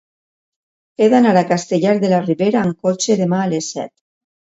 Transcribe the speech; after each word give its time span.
He 1.03 1.09
d'anar 1.15 1.35
a 1.43 1.45
Castellar 1.53 1.93
de 2.07 2.11
la 2.17 2.25
Ribera 2.25 2.65
amb 2.65 2.91
cotxe 2.91 3.23
demà 3.25 3.47
a 3.47 3.49
les 3.57 3.73
set. 3.79 3.99